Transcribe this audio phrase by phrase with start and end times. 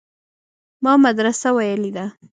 [0.83, 2.05] ما مدرسه ويلې ده.